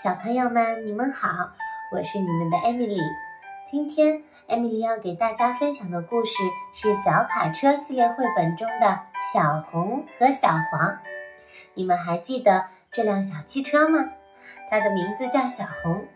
[0.00, 1.50] 小朋友们，你们好，
[1.90, 3.00] 我是你们的艾米丽。
[3.66, 6.34] 今天，艾米丽要给大家分享的故事
[6.72, 8.86] 是小卡车系列绘本中的
[9.34, 10.90] 《小红和小黄》。
[11.74, 14.10] 你们还记得这辆小汽车吗？
[14.70, 16.06] 它的名字叫小红。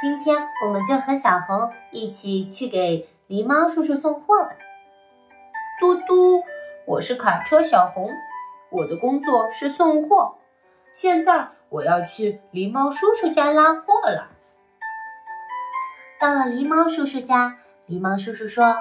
[0.00, 4.52] 今天，我们就和小红一起去给狸猫叔叔送货吧。
[5.78, 6.42] 嘟嘟，
[6.86, 8.14] 我是卡车小红，
[8.70, 10.36] 我的工作是送货。
[10.92, 14.28] 现在我要去狸猫叔叔家拉货了。
[16.18, 17.58] 到了狸猫叔叔家，
[17.88, 18.76] 狸猫叔叔说：“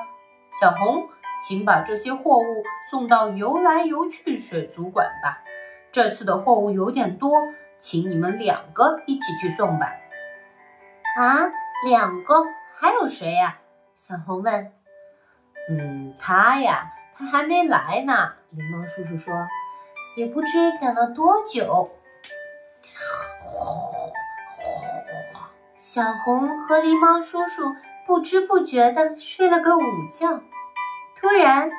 [0.59, 1.07] 小红，
[1.39, 5.43] 请把这些货物送到游来游去水族馆吧。
[5.91, 7.31] 这次的货物有点多，
[7.77, 9.93] 请你们两个一起去送吧。”
[11.15, 11.51] 啊，
[11.85, 12.43] 两个？
[12.75, 13.59] 还有谁呀？
[13.97, 14.73] 小红问。
[15.69, 19.47] “嗯，他呀，他还没来呢。”狸猫叔叔说
[20.17, 21.91] ，“也不知等了多久。”
[25.91, 29.81] 小红和狸猫叔叔不知不觉地睡了个午
[30.13, 30.39] 觉。
[31.19, 31.71] 突然，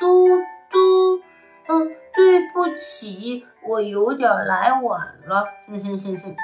[0.00, 1.22] 嘟嘟，
[1.68, 5.46] 嗯，对不起，我有点来晚了。
[5.68, 6.36] 哼哼哼哼。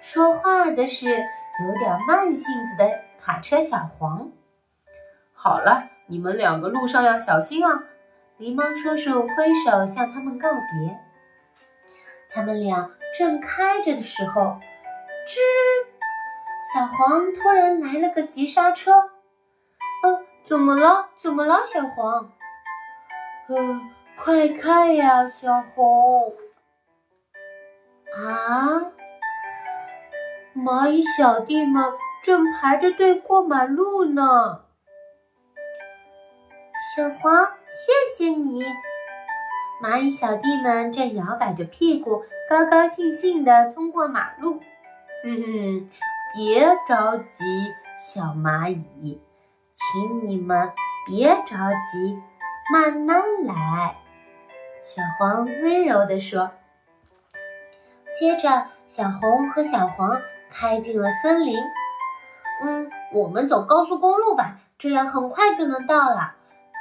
[0.00, 4.30] 说话的是有点慢性子的卡车小黄。
[5.32, 7.82] 好了，你们两个路上要小心啊！
[8.38, 11.00] 狸猫叔叔挥手向他们告别。
[12.30, 14.60] 他们俩正开着的时候。
[15.30, 15.38] 吱！
[16.74, 18.90] 小黄突然来了个急刹车。
[20.02, 21.10] 嗯，怎么了？
[21.16, 22.32] 怎么了，小黄？
[23.46, 23.80] 呃，
[24.18, 26.34] 快看呀，小红！
[28.12, 28.90] 啊！
[30.56, 31.84] 蚂蚁小弟们
[32.24, 34.64] 正排着队过马路呢。
[36.96, 38.64] 小黄，谢谢你。
[39.80, 44.60] 蚂蚁小弟们正摇摆着屁股，高高兴兴地通过马路。
[45.22, 45.90] 哼哼，
[46.34, 47.44] 别着急，
[47.98, 49.20] 小蚂蚁，
[49.74, 50.72] 请你们
[51.06, 51.56] 别着
[51.92, 52.18] 急，
[52.72, 53.96] 慢慢来。
[54.80, 56.52] 小黄温柔地说。
[58.18, 61.54] 接着，小红和小黄开进了森林。
[62.62, 66.34] 嗯，我们走高速公路吧，这样很快就能到了。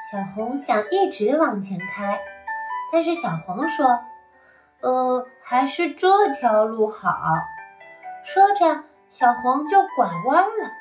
[0.09, 2.21] 小红想一直往前开，
[2.93, 3.99] 但是小黄说
[4.79, 7.11] ：“呃，还是这条路好。”
[8.31, 10.71] 说着，小黄就拐弯了。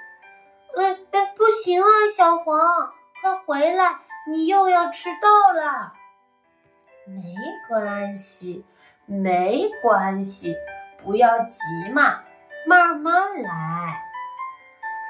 [0.76, 2.92] 嗯，不行啊，小黄，
[3.22, 4.00] 快回来，
[4.30, 5.94] 你又要迟到了。
[7.06, 7.22] 没
[7.66, 8.66] 关系，
[9.06, 10.54] 没关系，
[11.02, 11.58] 不要急
[11.90, 12.20] 嘛，
[12.66, 14.02] 慢慢来。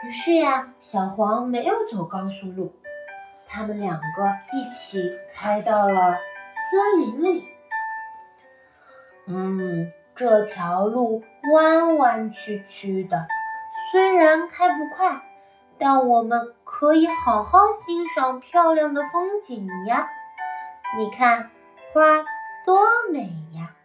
[0.05, 2.72] 于是呀，小黄没有走高速路，
[3.49, 6.16] 他们两个一起开到了
[6.70, 7.49] 森林里。
[9.26, 9.91] 嗯。
[10.18, 13.28] 这条路弯弯曲曲的，
[13.92, 15.22] 虽然开不快，
[15.78, 20.08] 但我们可以好好欣赏漂亮的风景呀。
[20.96, 21.52] 你看，
[21.92, 22.24] 花
[22.66, 22.80] 多
[23.12, 23.20] 美
[23.54, 23.76] 呀！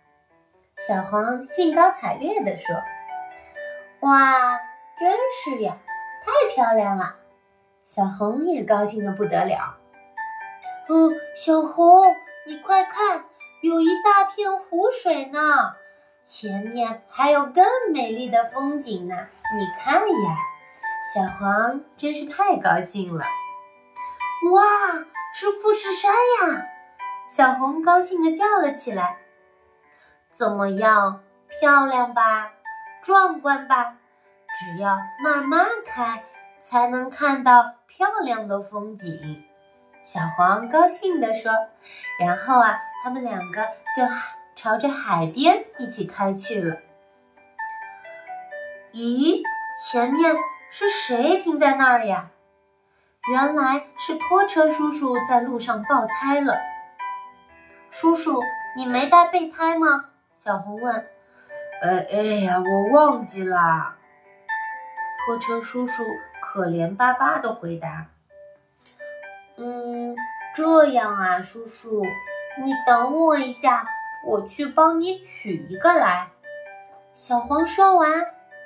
[0.76, 2.76] 小黄兴高采烈地说
[4.02, 4.60] ：“哇，
[4.98, 5.78] 真是呀，
[6.24, 7.16] 太漂亮了！”
[7.86, 9.78] 小红也高兴得不得了。
[10.88, 12.16] 哦，小红，
[12.48, 13.26] 你快看，
[13.62, 15.76] 有一大片湖水呢。
[16.26, 19.16] 前面还有更美丽的风景呢，
[19.58, 20.38] 你看呀，
[21.14, 23.26] 小黄真是太高兴了。
[24.52, 24.64] 哇，
[25.36, 26.66] 是富士山呀！
[27.30, 29.18] 小红高兴地叫了起来。
[30.32, 32.54] 怎么样，漂亮吧？
[33.02, 33.98] 壮观吧？
[34.60, 36.24] 只要慢慢开，
[36.62, 39.44] 才能看到漂亮的风景。
[40.02, 41.52] 小黄高兴地说。
[42.18, 44.04] 然后啊，他们两个就。
[44.56, 46.78] 朝着海边一起开去了。
[48.94, 49.42] 咦，
[49.82, 50.36] 前面
[50.70, 52.30] 是谁停在那儿呀？
[53.32, 56.58] 原来是拖车叔叔在路上爆胎了。
[57.90, 58.42] 叔叔，
[58.76, 60.10] 你没带备胎吗？
[60.36, 61.08] 小红问。
[61.82, 63.96] 呃，哎呀，我忘记了。
[65.26, 66.04] 拖车叔叔
[66.42, 68.08] 可怜巴巴的回答。
[69.58, 70.16] 嗯，
[70.54, 72.04] 这样啊，叔叔，
[72.62, 73.88] 你等我一下。
[74.26, 76.30] 我去帮你取一个来。
[77.14, 78.10] 小黄说完，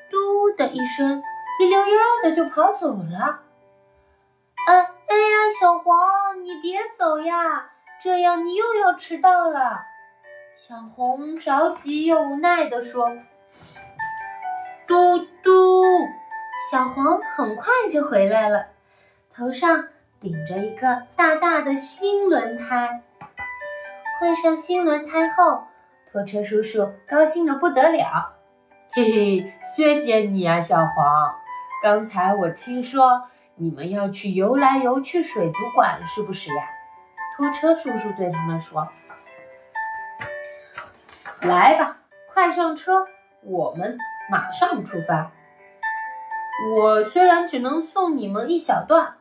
[0.10, 1.22] 嘟的一声，
[1.60, 3.42] 一溜烟的就跑走了。
[4.68, 7.72] 哎哎呀，小黄，你别走呀，
[8.02, 9.82] 这样你又要迟到了。
[10.56, 13.12] 小红着急又无奈地说
[14.88, 15.84] ：“嘟嘟。”
[16.72, 18.68] 小黄很快就回来了，
[19.34, 19.90] 头上
[20.20, 23.04] 顶着一个大大的新轮胎。
[24.20, 25.64] 换上新轮胎后，
[26.12, 28.34] 拖车叔叔高兴的不得了。
[28.92, 31.36] 嘿嘿，谢谢你啊，小黄。
[31.84, 36.68] 刚才我听说你们要去游来游去水族馆，是不是呀？
[37.36, 38.88] 拖车叔叔对他们说
[41.42, 41.98] ：“来吧，
[42.34, 43.06] 快上车，
[43.44, 44.00] 我们
[44.32, 45.32] 马上出发。
[46.74, 49.18] 我虽然只能送你们一小段，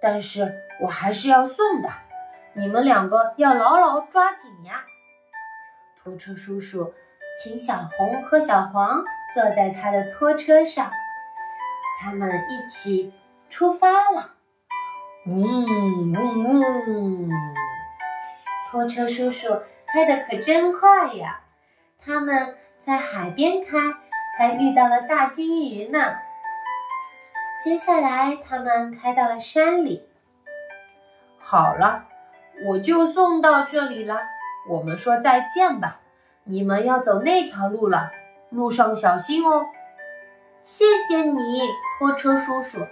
[0.00, 1.88] 但是我还是要送的。
[2.54, 4.84] 你们两个要牢牢抓紧呀！”
[6.02, 6.94] 拖车叔叔
[7.42, 9.04] 请小红和小黄
[9.34, 10.90] 坐在他的拖车上，
[12.00, 13.12] 他们一起
[13.48, 14.34] 出发了。
[15.26, 17.30] 嗡嗡嗡！
[18.70, 21.42] 拖车叔叔开的可真快呀！
[21.98, 23.78] 他们在海边开，
[24.38, 26.16] 还遇到了大金鱼呢。
[27.62, 30.08] 接下来，他们开到了山里。
[31.38, 32.06] 好了，
[32.66, 34.20] 我就送到这里了。
[34.68, 36.00] 我们说再见吧。
[36.44, 38.10] 你们要走那条路了，
[38.50, 39.66] 路上小心哦。
[40.62, 41.62] 谢谢你，
[41.98, 42.86] 拖车叔叔。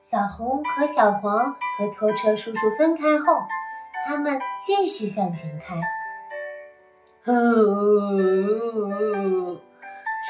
[0.00, 3.42] 小红和小黄和拖车叔叔分开后，
[4.06, 5.80] 他们继续向前开。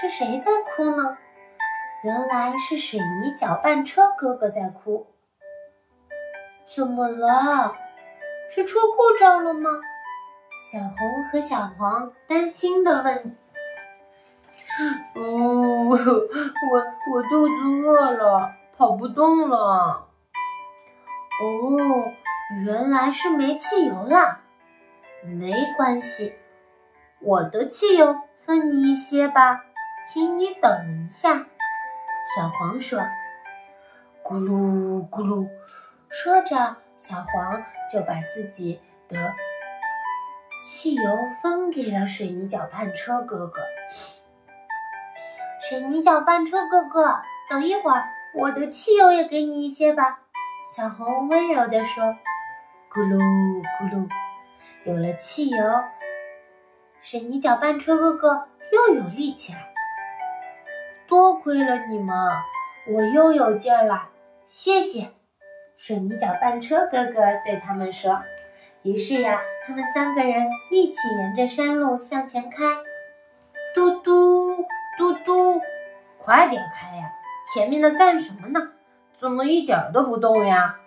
[0.00, 1.18] 是谁在哭呢？
[2.02, 5.06] 原来是水泥搅拌车哥哥在哭。
[6.74, 7.74] 怎么了？
[8.54, 9.70] 是出故障了吗？
[10.62, 13.36] 小红和小黄担心的问。
[15.16, 15.96] 哦，我
[17.12, 17.54] 我肚子
[17.86, 18.54] 饿了。
[18.76, 20.08] 跑不动了。
[21.40, 22.12] 哦，
[22.64, 24.40] 原来是没汽油了。
[25.22, 26.34] 没关系，
[27.20, 29.64] 我的汽油分你一些吧，
[30.04, 31.46] 请你等一下。
[32.36, 32.98] 小黄说
[34.24, 35.48] ：“咕噜咕噜。”
[36.10, 37.62] 说着，小黄
[37.92, 38.80] 就把自己
[39.10, 39.34] 的
[40.62, 41.02] 汽油
[41.42, 43.60] 分给了水泥搅拌车哥哥。
[45.60, 47.20] 水泥搅拌车哥哥，
[47.50, 48.04] 等一会儿。
[48.34, 50.20] 我的汽油也给你一些吧，
[50.74, 52.16] 小红温柔地说
[52.90, 54.08] ：“咕噜咕噜，
[54.84, 55.84] 有了汽油，
[57.00, 59.58] 水泥搅拌车哥哥又有力气了。
[61.06, 62.16] 多亏了你们，
[62.88, 64.08] 我又有劲儿了。
[64.46, 65.10] 谢谢。”
[65.86, 68.22] 水泥搅拌车哥哥对他们说。
[68.80, 72.64] 于是呀，他们三个人一起沿着山路向前开。
[73.74, 74.64] 嘟嘟
[74.96, 75.60] 嘟嘟，
[76.16, 77.12] 快点开呀！
[77.52, 78.72] 前面的干什么呢？
[79.20, 80.78] 怎么一点都不动呀？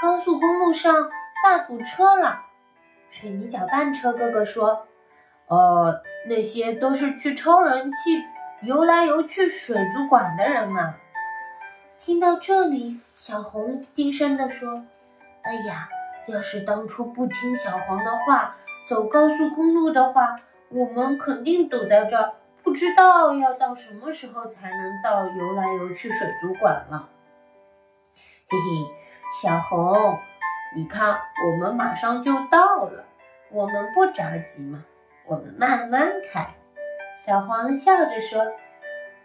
[0.00, 1.10] 高速公路上
[1.44, 2.40] 大堵车了。
[3.10, 4.86] 水泥搅拌车哥哥说
[5.48, 8.24] ：“呃，那些都是去超人气
[8.62, 10.94] 游来游去水族馆的人们。”
[12.02, 14.84] 听到这里，小红低声地说
[15.44, 15.86] ：“哎呀，
[16.28, 18.56] 要是当初不听小黄的话，
[18.88, 20.36] 走高速公路的话，
[20.70, 22.32] 我们肯定堵在这儿。”
[22.64, 27.10] 不知道要到什么时候才能到游来游去水族馆了。
[28.48, 28.90] 嘿嘿，
[29.42, 30.18] 小红，
[30.74, 33.04] 你看，我们马上就到了。
[33.50, 34.84] 我们不着急嘛，
[35.26, 36.54] 我们慢慢开。
[37.14, 38.46] 小黄笑着说。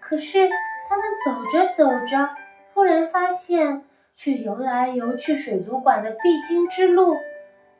[0.01, 0.47] 可是
[0.87, 2.29] 他们走着走着，
[2.75, 3.85] 忽然发现
[4.17, 7.15] 去游来游去水族馆的必经之路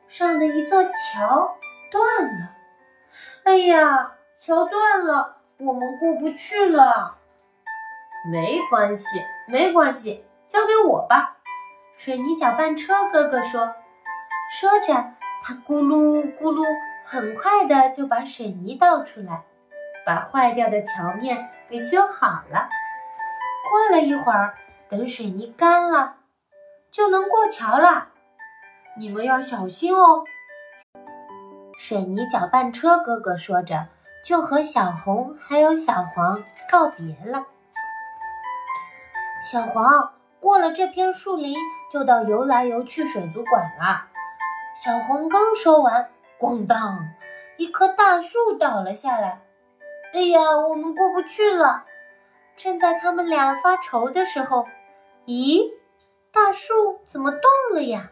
[0.08, 1.58] 上的一座桥
[1.92, 2.56] 断了。
[3.44, 5.36] 哎呀，桥断了！
[5.58, 7.18] 我们过不去了，
[8.32, 11.40] 没关系，没关系，交给我吧。
[11.98, 13.76] 水泥搅拌车哥哥说。
[14.50, 14.94] 说着，
[15.44, 16.66] 他咕噜咕噜，
[17.04, 19.44] 很快的就把水泥倒出来，
[20.06, 22.70] 把坏掉的桥面给修好了。
[23.70, 24.56] 过了一会儿，
[24.90, 26.16] 等水泥干了，
[26.92, 28.10] 就能过桥了。
[28.98, 30.24] 你们要小心哦。
[31.78, 33.88] 水泥搅拌车哥哥说着。
[34.26, 37.46] 就和小红还有小黄告别了。
[39.40, 41.56] 小黄过了这片树林，
[41.94, 44.08] 就到游来游去水族馆了。
[44.76, 46.98] 小红刚说完，咣当，
[47.58, 49.44] 一棵大树倒了下来。
[50.12, 51.86] 哎呀，我们过不去了！
[52.56, 54.66] 正在他们俩发愁的时候，
[55.26, 55.72] 咦，
[56.32, 57.42] 大树怎么动
[57.74, 58.12] 了呀？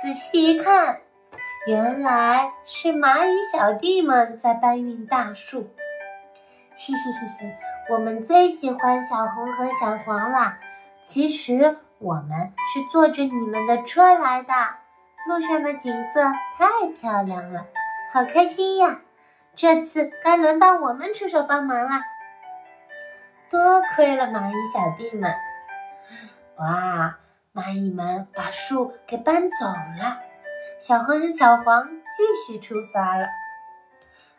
[0.00, 1.00] 仔细一看。
[1.66, 5.68] 原来是蚂蚁小弟们在搬运大树，
[6.74, 7.52] 嘻嘻嘻嘻，
[7.90, 10.58] 我们最喜欢小红和小黄啦。
[11.04, 14.54] 其实我们是坐着你们的车来的，
[15.26, 16.22] 路上的景色
[16.56, 17.66] 太漂亮了，
[18.12, 19.00] 好开心呀！
[19.54, 22.02] 这次该轮到我们出手帮忙啦。
[23.50, 25.32] 多亏了蚂蚁小弟们，
[26.56, 27.16] 哇，
[27.54, 30.18] 蚂蚁们把树给搬走了。
[30.78, 33.26] 小红和小黄继续出发了。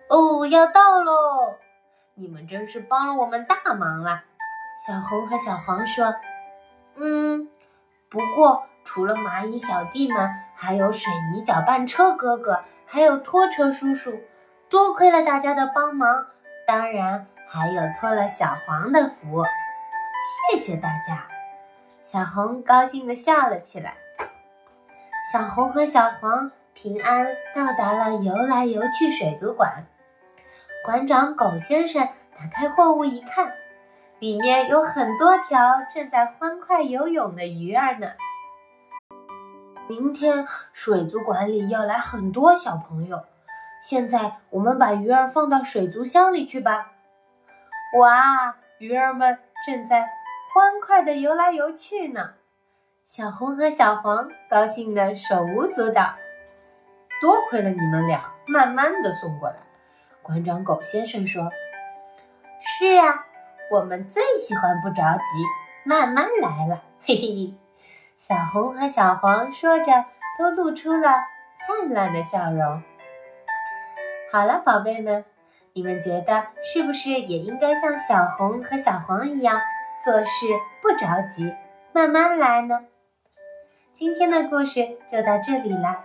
[0.09, 1.57] 哦，要到喽！
[2.13, 4.23] 你们真是帮了我们大忙了。
[4.85, 6.13] 小红和小黄说
[6.95, 7.49] ：“嗯，
[8.09, 14.21] 不过除了蚂蚁小弟们，还有水泥搅拌车哥哥，还有拖车叔叔，
[14.69, 16.27] 多亏了大家的帮忙。
[16.67, 19.43] 当然，还有托了小黄的福，
[20.51, 21.25] 谢谢大家。”
[21.99, 23.95] 小红高兴地笑了起来。
[25.33, 29.87] 小红和小黄平安到达了游来游去水族馆。
[30.85, 33.51] 馆长狗先生打开货物一看，
[34.19, 35.57] 里面有很多条
[35.91, 38.09] 正在欢快游泳的鱼儿呢。
[39.87, 43.23] 明天水族馆里要来很多小朋友，
[43.81, 46.91] 现在我们把鱼儿放到水族箱里去吧。
[47.97, 50.01] 哇，鱼儿们正在
[50.53, 52.35] 欢快地游来游去呢。
[53.03, 56.13] 小红和小黄高兴得手舞足蹈。
[57.19, 59.55] 多亏了你们俩，慢慢的送过来。
[60.21, 61.51] 馆长狗先生说
[62.61, 63.25] ：“是啊，
[63.71, 65.43] 我们最喜欢不着急，
[65.83, 67.53] 慢慢来了。”嘿嘿，
[68.15, 70.05] 小红和小黄说着，
[70.37, 71.09] 都露出了
[71.57, 72.83] 灿烂的笑容。
[74.31, 75.25] 好了，宝贝们，
[75.79, 79.57] 你们觉得是不是也应该像小红和小黄一样，
[80.03, 80.45] 做事
[80.81, 81.55] 不着急，
[81.93, 82.81] 慢慢来呢？
[83.93, 86.03] 今天的故事就到这里了，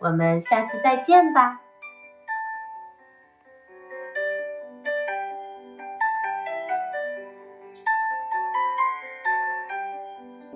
[0.00, 1.60] 我们下次再见吧。